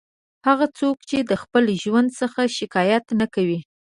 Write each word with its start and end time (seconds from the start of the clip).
هغه 0.47 0.65
څوک 0.79 0.97
چې 1.09 1.17
د 1.21 1.31
خپل 1.43 1.63
ژوند 1.83 2.09
څخه 2.19 2.41
شکایت 2.57 3.05
نه 3.19 3.27
کوي. 3.35 3.59